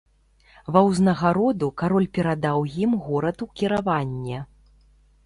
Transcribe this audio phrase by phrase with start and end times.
[0.77, 4.39] Ва ўзнагароду кароль перадаў ім горад у кіраванне.